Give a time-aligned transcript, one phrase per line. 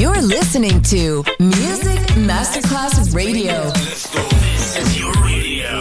[0.00, 3.70] You're listening to Music Masterclass Radio.
[3.72, 5.76] This is your radio.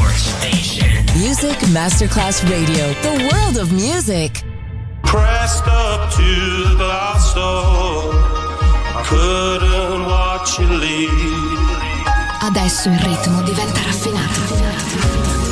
[0.00, 1.06] Your station.
[1.16, 4.42] Music Masterclass Radio, the world of music.
[5.04, 6.22] Pressed up to
[6.70, 8.12] the glass door.
[9.04, 11.68] Couldn't watch you leave.
[12.40, 15.51] Adesso il ritmo diventa raffinato.